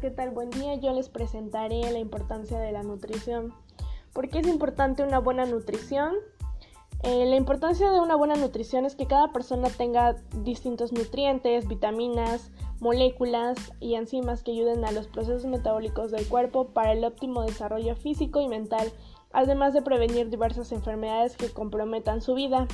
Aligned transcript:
¿qué 0.00 0.10
tal? 0.10 0.30
Buen 0.30 0.50
día. 0.50 0.74
Yo 0.74 0.92
les 0.92 1.08
presentaré 1.08 1.90
la 1.92 1.98
importancia 1.98 2.58
de 2.58 2.72
la 2.72 2.82
nutrición. 2.82 3.54
¿Por 4.12 4.28
qué 4.28 4.40
es 4.40 4.46
importante 4.46 5.02
una 5.04 5.18
buena 5.18 5.46
nutrición? 5.46 6.14
Eh, 7.02 7.26
la 7.26 7.36
importancia 7.36 7.90
de 7.90 8.00
una 8.00 8.16
buena 8.16 8.34
nutrición 8.34 8.86
es 8.86 8.96
que 8.96 9.06
cada 9.06 9.32
persona 9.32 9.68
tenga 9.68 10.16
distintos 10.42 10.92
nutrientes, 10.92 11.68
vitaminas, 11.68 12.50
moléculas 12.80 13.56
y 13.78 13.94
enzimas 13.94 14.42
que 14.42 14.52
ayuden 14.52 14.84
a 14.84 14.90
los 14.90 15.06
procesos 15.06 15.44
metabólicos 15.44 16.10
del 16.10 16.26
cuerpo 16.26 16.68
para 16.68 16.92
el 16.92 17.04
óptimo 17.04 17.42
desarrollo 17.42 17.94
físico 17.94 18.40
y 18.40 18.48
mental, 18.48 18.90
además 19.34 19.74
de 19.74 19.82
prevenir 19.82 20.30
diversas 20.30 20.72
enfermedades 20.72 21.36
que 21.36 21.50
comprometan 21.50 22.22
su 22.22 22.34
vida. 22.34 22.66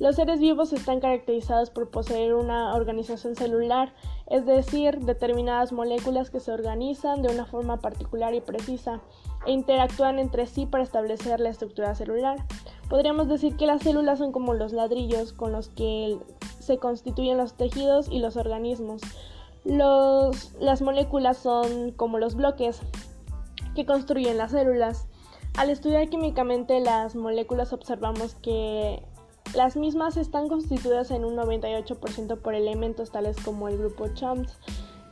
Los 0.00 0.16
seres 0.16 0.40
vivos 0.40 0.72
están 0.72 0.98
caracterizados 1.00 1.70
por 1.70 1.90
poseer 1.90 2.34
una 2.34 2.74
organización 2.74 3.36
celular, 3.36 3.92
es 4.26 4.44
decir, 4.44 4.98
determinadas 5.00 5.72
moléculas 5.72 6.30
que 6.30 6.40
se 6.40 6.52
organizan 6.52 7.22
de 7.22 7.32
una 7.32 7.46
forma 7.46 7.78
particular 7.78 8.34
y 8.34 8.40
precisa 8.40 9.00
e 9.46 9.52
interactúan 9.52 10.18
entre 10.18 10.46
sí 10.46 10.66
para 10.66 10.82
establecer 10.82 11.38
la 11.38 11.50
estructura 11.50 11.94
celular. 11.94 12.38
Podríamos 12.88 13.28
decir 13.28 13.56
que 13.56 13.66
las 13.66 13.82
células 13.82 14.18
son 14.18 14.32
como 14.32 14.52
los 14.54 14.72
ladrillos 14.72 15.32
con 15.32 15.52
los 15.52 15.68
que 15.68 16.18
se 16.58 16.78
constituyen 16.78 17.38
los 17.38 17.54
tejidos 17.54 18.08
y 18.10 18.18
los 18.18 18.36
organismos. 18.36 19.02
las 19.64 20.80
moléculas 20.82 21.36
son 21.36 21.92
como 21.92 22.18
los 22.18 22.34
bloques 22.34 22.80
que 23.74 23.86
construyen 23.86 24.38
las 24.38 24.52
células. 24.52 25.09
Al 25.56 25.70
estudiar 25.70 26.08
químicamente 26.08 26.80
las 26.80 27.14
moléculas 27.14 27.72
observamos 27.72 28.34
que 28.36 29.02
las 29.54 29.76
mismas 29.76 30.16
están 30.16 30.48
constituidas 30.48 31.10
en 31.10 31.24
un 31.24 31.36
98% 31.36 32.38
por 32.38 32.54
elementos 32.54 33.10
tales 33.10 33.36
como 33.44 33.68
el 33.68 33.78
grupo 33.78 34.08
CHOMS. 34.08 34.58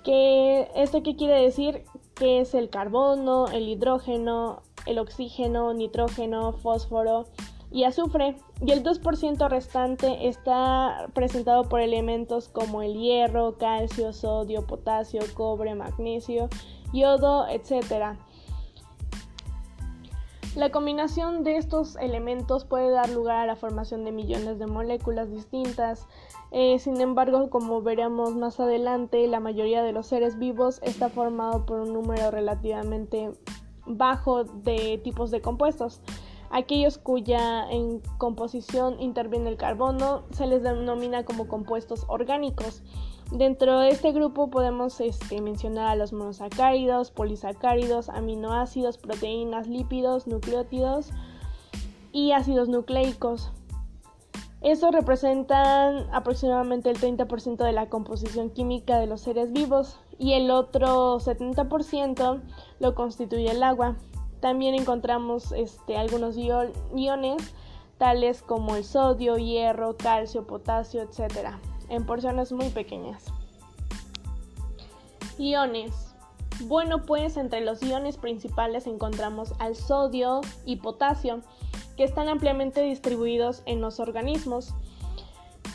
Que, 0.04 0.68
¿Esto 0.74 1.02
qué 1.02 1.16
quiere 1.16 1.42
decir? 1.42 1.84
Que 2.14 2.40
es 2.40 2.54
el 2.54 2.70
carbono, 2.70 3.48
el 3.48 3.68
hidrógeno, 3.68 4.62
el 4.86 4.98
oxígeno, 4.98 5.74
nitrógeno, 5.74 6.52
fósforo, 6.52 7.26
y 7.70 7.84
azufre, 7.84 8.36
y 8.64 8.70
el 8.70 8.82
2% 8.82 9.48
restante 9.48 10.28
está 10.28 11.08
presentado 11.12 11.64
por 11.64 11.80
elementos 11.80 12.48
como 12.48 12.82
el 12.82 12.94
hierro, 12.94 13.58
calcio, 13.58 14.12
sodio, 14.12 14.66
potasio, 14.66 15.20
cobre, 15.34 15.74
magnesio, 15.74 16.48
yodo, 16.94 17.46
etc. 17.48 18.16
La 20.58 20.72
combinación 20.72 21.44
de 21.44 21.56
estos 21.56 21.94
elementos 21.94 22.64
puede 22.64 22.90
dar 22.90 23.10
lugar 23.10 23.36
a 23.36 23.46
la 23.46 23.54
formación 23.54 24.04
de 24.04 24.10
millones 24.10 24.58
de 24.58 24.66
moléculas 24.66 25.30
distintas. 25.30 26.08
Eh, 26.50 26.80
sin 26.80 27.00
embargo, 27.00 27.48
como 27.48 27.80
veremos 27.80 28.34
más 28.34 28.58
adelante, 28.58 29.24
la 29.28 29.38
mayoría 29.38 29.84
de 29.84 29.92
los 29.92 30.08
seres 30.08 30.36
vivos 30.36 30.80
está 30.82 31.10
formado 31.10 31.64
por 31.64 31.78
un 31.78 31.92
número 31.92 32.32
relativamente 32.32 33.30
bajo 33.86 34.42
de 34.42 35.00
tipos 35.04 35.30
de 35.30 35.40
compuestos. 35.40 36.00
Aquellos 36.50 36.98
cuya 36.98 37.70
en 37.70 38.00
composición 38.18 39.00
interviene 39.00 39.50
el 39.50 39.58
carbono 39.58 40.24
se 40.32 40.48
les 40.48 40.64
denomina 40.64 41.24
como 41.24 41.46
compuestos 41.46 42.04
orgánicos. 42.08 42.82
Dentro 43.30 43.80
de 43.80 43.90
este 43.90 44.12
grupo 44.12 44.48
podemos 44.48 45.00
este, 45.00 45.42
mencionar 45.42 45.88
a 45.88 45.96
los 45.96 46.14
monosacáridos, 46.14 47.10
polisacáridos, 47.10 48.08
aminoácidos, 48.08 48.96
proteínas, 48.96 49.66
lípidos, 49.66 50.26
nucleótidos 50.26 51.10
y 52.10 52.32
ácidos 52.32 52.70
nucleicos. 52.70 53.52
Estos 54.62 54.92
representan 54.92 56.08
aproximadamente 56.10 56.90
el 56.90 56.98
30% 56.98 57.58
de 57.58 57.72
la 57.72 57.90
composición 57.90 58.48
química 58.48 58.98
de 58.98 59.06
los 59.06 59.20
seres 59.20 59.52
vivos 59.52 60.00
y 60.18 60.32
el 60.32 60.50
otro 60.50 61.20
70% 61.20 62.40
lo 62.80 62.94
constituye 62.94 63.50
el 63.50 63.62
agua. 63.62 63.96
También 64.40 64.74
encontramos 64.74 65.52
este, 65.52 65.98
algunos 65.98 66.36
iones 66.36 67.54
tales 67.98 68.42
como 68.42 68.74
el 68.74 68.84
sodio, 68.84 69.36
hierro, 69.36 69.96
calcio, 69.96 70.46
potasio, 70.46 71.02
etc., 71.02 71.58
en 71.88 72.06
porciones 72.06 72.52
muy 72.52 72.68
pequeñas. 72.70 73.24
Iones. 75.38 75.92
Bueno, 76.62 77.02
pues 77.02 77.36
entre 77.36 77.60
los 77.60 77.82
iones 77.82 78.16
principales 78.16 78.86
encontramos 78.86 79.54
al 79.58 79.76
sodio 79.76 80.40
y 80.64 80.76
potasio, 80.76 81.40
que 81.96 82.04
están 82.04 82.28
ampliamente 82.28 82.80
distribuidos 82.82 83.62
en 83.66 83.80
los 83.80 84.00
organismos. 84.00 84.74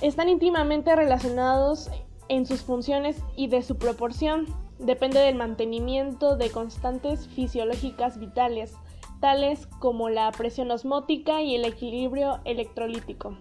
Están 0.01 0.28
íntimamente 0.28 0.96
relacionados 0.96 1.90
en 2.28 2.45
sus 2.45 2.62
funciones 2.62 3.22
y 3.35 3.47
de 3.47 3.62
su 3.62 3.78
proporción 3.78 4.47
depende 4.80 5.19
del 5.19 5.35
mantenimiento 5.35 6.35
de 6.35 6.51
constantes 6.51 7.28
fisiológicas 7.28 8.19
vitales, 8.19 8.74
tales 9.22 9.68
como 9.80 10.09
la 10.09 10.31
presión 10.31 10.72
osmótica 10.72 11.41
y 11.41 11.56
el 11.56 11.63
equilibrio 11.66 12.40
electrolítico. 12.44 13.38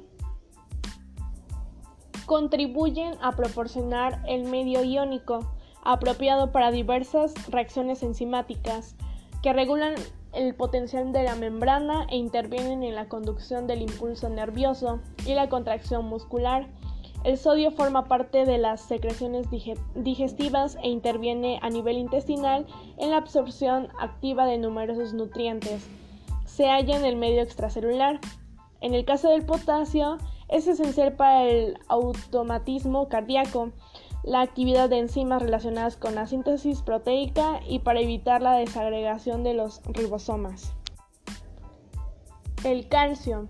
Contribuyen 2.33 3.19
a 3.21 3.33
proporcionar 3.33 4.23
el 4.27 4.45
medio 4.45 4.83
iónico 4.83 5.53
apropiado 5.85 6.51
para 6.51 6.71
diversas 6.71 7.35
reacciones 7.51 8.03
enzimáticas 8.03 8.97
que 9.43 9.53
regulan 9.53 9.97
el 10.33 10.55
potencial 10.55 11.13
de 11.13 11.25
la 11.25 11.35
membrana 11.35 12.07
e 12.09 12.17
intervienen 12.17 12.85
en 12.85 12.95
la 12.95 13.07
conducción 13.07 13.67
del 13.67 13.83
impulso 13.83 14.31
nervioso 14.31 15.01
y 15.27 15.35
la 15.35 15.51
contracción 15.51 16.07
muscular 16.07 16.71
el 17.23 17.37
sodio 17.37 17.71
forma 17.71 18.07
parte 18.07 18.47
de 18.47 18.57
las 18.57 18.81
secreciones 18.81 19.49
digestivas 19.95 20.79
e 20.83 20.89
interviene 20.89 21.59
a 21.61 21.69
nivel 21.69 21.99
intestinal 21.99 22.67
en 22.97 23.11
la 23.11 23.19
absorción 23.19 23.89
activa 24.01 24.47
de 24.47 24.57
numerosos 24.57 25.13
nutrientes. 25.13 25.87
Se 26.47 26.71
halla 26.71 26.97
en 26.97 27.05
el 27.05 27.17
medio 27.17 27.43
extracelular. 27.43 28.21
En 28.81 28.95
el 28.95 29.05
caso 29.05 29.29
del 29.29 29.45
potasio, 29.45 30.17
es 30.49 30.67
esencial 30.67 31.15
para 31.15 31.45
el 31.45 31.79
automatismo 31.89 33.09
cardíaco, 33.09 33.73
la 34.23 34.41
actividad 34.41 34.89
de 34.89 34.99
enzimas 34.99 35.43
relacionadas 35.43 35.97
con 35.97 36.15
la 36.15 36.27
síntesis 36.27 36.83
proteica 36.83 37.61
y 37.69 37.81
para 37.81 38.01
evitar 38.01 38.43
la 38.43 38.55
desagregación 38.55 39.43
de 39.43 39.55
los 39.55 39.83
ribosomas. 39.85 40.73
El 42.65 42.89
calcio. 42.89 43.49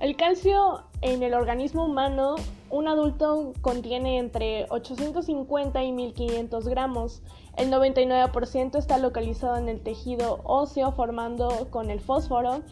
El 0.00 0.16
calcio 0.16 0.82
en 1.02 1.22
el 1.22 1.34
organismo 1.34 1.84
humano, 1.84 2.36
un 2.70 2.88
adulto 2.88 3.52
contiene 3.60 4.18
entre 4.18 4.66
850 4.70 5.84
y 5.84 5.92
1500 5.92 6.68
gramos. 6.68 7.22
El 7.56 7.70
99% 7.70 8.78
está 8.78 8.98
localizado 8.98 9.56
en 9.56 9.68
el 9.68 9.80
tejido 9.80 10.40
óseo 10.44 10.92
formando 10.92 11.68
con 11.70 11.90
el 11.90 12.00
fósforo 12.00 12.62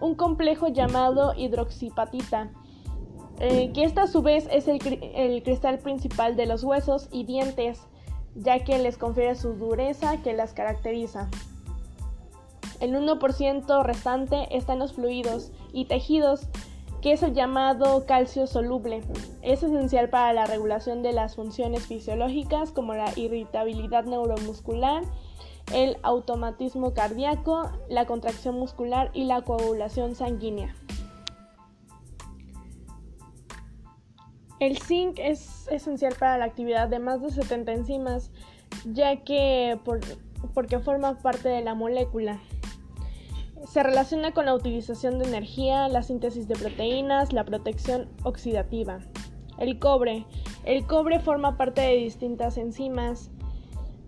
un 0.00 0.14
complejo 0.14 0.68
llamado 0.68 1.34
hidroxipatita, 1.36 2.50
eh, 3.40 3.70
que 3.72 3.84
esta 3.84 4.02
a 4.02 4.06
su 4.06 4.22
vez 4.22 4.48
es 4.50 4.68
el, 4.68 4.80
el 5.14 5.42
cristal 5.42 5.78
principal 5.78 6.36
de 6.36 6.46
los 6.46 6.64
huesos 6.64 7.08
y 7.12 7.24
dientes, 7.24 7.80
ya 8.34 8.64
que 8.64 8.78
les 8.78 8.98
confiere 8.98 9.34
su 9.34 9.54
dureza 9.54 10.22
que 10.22 10.32
las 10.32 10.52
caracteriza. 10.52 11.28
El 12.80 12.94
1% 12.94 13.82
restante 13.82 14.56
está 14.56 14.74
en 14.74 14.78
los 14.78 14.92
fluidos 14.92 15.50
y 15.72 15.86
tejidos 15.86 16.48
que 17.00 17.12
es 17.12 17.22
el 17.22 17.34
llamado 17.34 18.06
calcio 18.06 18.46
soluble. 18.46 19.02
Es 19.42 19.62
esencial 19.62 20.08
para 20.08 20.32
la 20.32 20.46
regulación 20.46 21.02
de 21.02 21.12
las 21.12 21.36
funciones 21.36 21.86
fisiológicas 21.86 22.72
como 22.72 22.94
la 22.94 23.12
irritabilidad 23.16 24.04
neuromuscular, 24.04 25.02
el 25.72 25.96
automatismo 26.02 26.94
cardíaco, 26.94 27.70
la 27.88 28.06
contracción 28.06 28.56
muscular 28.56 29.10
y 29.12 29.24
la 29.24 29.42
coagulación 29.42 30.14
sanguínea. 30.14 30.74
El 34.60 34.78
zinc 34.78 35.18
es 35.20 35.68
esencial 35.70 36.14
para 36.18 36.36
la 36.36 36.44
actividad 36.44 36.88
de 36.88 36.98
más 36.98 37.22
de 37.22 37.30
70 37.30 37.72
enzimas, 37.72 38.30
ya 38.84 39.16
que 39.22 39.78
porque 40.54 40.78
forma 40.80 41.18
parte 41.18 41.48
de 41.48 41.62
la 41.62 41.74
molécula. 41.74 42.40
Se 43.68 43.82
relaciona 43.82 44.32
con 44.32 44.46
la 44.46 44.54
utilización 44.54 45.18
de 45.18 45.26
energía, 45.26 45.88
la 45.88 46.02
síntesis 46.02 46.48
de 46.48 46.56
proteínas, 46.56 47.32
la 47.32 47.44
protección 47.44 48.08
oxidativa. 48.24 49.00
El 49.58 49.78
cobre. 49.78 50.24
El 50.64 50.86
cobre 50.86 51.20
forma 51.20 51.56
parte 51.56 51.80
de 51.80 51.96
distintas 51.96 52.56
enzimas 52.56 53.30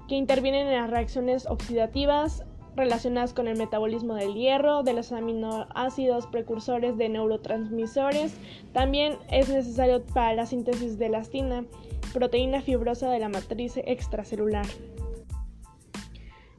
que 0.09 0.17
intervienen 0.17 0.67
en 0.67 0.81
las 0.81 0.91
reacciones 0.91 1.47
oxidativas 1.47 2.45
relacionadas 2.77 3.35
con 3.35 3.49
el 3.49 3.57
metabolismo 3.57 4.15
del 4.15 4.35
hierro, 4.35 4.83
de 4.83 4.93
los 4.93 5.13
aminoácidos 5.13 6.27
precursores 6.27 6.97
de 6.97 7.09
neurotransmisores. 7.09 8.35
También 8.73 9.17
es 9.31 9.49
necesario 9.49 10.05
para 10.05 10.35
la 10.35 10.47
síntesis 10.47 10.99
de 10.99 11.07
elastina, 11.07 11.65
proteína 12.13 12.63
fibrosa 12.63 13.11
de 13.11 13.19
la 13.19 13.29
matriz 13.29 13.77
extracelular. 13.77 14.67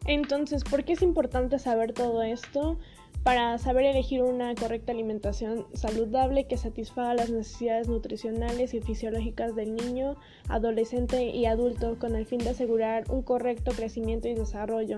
Entonces, 0.06 0.64
¿por 0.64 0.84
qué 0.84 0.94
es 0.94 1.02
importante 1.02 1.60
saber 1.60 1.94
todo 1.94 2.24
esto? 2.24 2.78
para 3.24 3.58
saber 3.60 3.86
elegir 3.86 4.24
una 4.24 4.56
correcta 4.56 4.92
alimentación 4.92 5.68
saludable 5.74 6.46
que 6.46 6.58
satisfaga 6.58 7.14
las 7.14 7.30
necesidades 7.30 7.88
nutricionales 7.88 8.74
y 8.74 8.82
fisiológicas 8.82 9.56
del 9.56 9.76
niño, 9.76 10.16
adolescente 10.50 11.26
y 11.26 11.46
adulto 11.46 12.00
con 12.00 12.16
el 12.16 12.26
fin 12.26 12.40
de 12.40 12.50
asegurar 12.50 13.04
un 13.12 13.22
correcto 13.22 13.72
crecimiento 13.74 14.28
y 14.28 14.34
desarrollo. 14.34 14.98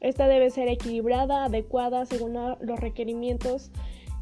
Esta 0.00 0.26
debe 0.28 0.50
ser 0.50 0.68
equilibrada, 0.68 1.44
adecuada 1.44 2.06
según 2.06 2.34
los 2.34 2.80
requerimientos 2.80 3.70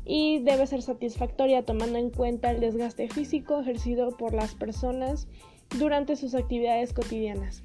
y 0.05 0.41
debe 0.41 0.67
ser 0.67 0.83
satisfactoria 0.83 1.65
tomando 1.65 1.99
en 1.99 2.11
cuenta 2.11 2.51
el 2.51 2.61
desgaste 2.61 3.09
físico 3.09 3.61
ejercido 3.61 4.17
por 4.17 4.35
las 4.35 4.55
personas 4.55 5.29
durante 5.79 6.17
sus 6.17 6.35
actividades 6.35 6.93
cotidianas. 6.93 7.63